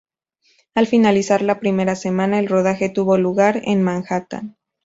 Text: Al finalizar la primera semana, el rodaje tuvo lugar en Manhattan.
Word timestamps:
Al 0.73 0.87
finalizar 0.87 1.43
la 1.43 1.59
primera 1.59 1.93
semana, 1.95 2.39
el 2.39 2.47
rodaje 2.47 2.89
tuvo 2.89 3.19
lugar 3.19 3.61
en 3.65 3.83
Manhattan. 3.83 4.57